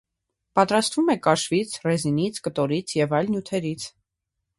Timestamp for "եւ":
3.01-3.15